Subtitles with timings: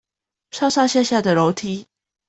[0.49, 1.85] 上上下下的樓梯